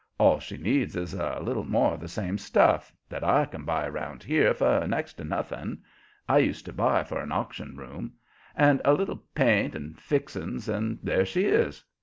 [0.17, 3.87] All she needs is a little more of the same stuff, that I can buy
[3.87, 5.83] 'round here for next to nothing
[6.27, 8.13] I used to buy for an auction room
[8.55, 11.85] and a little paint and fixings, and there she is.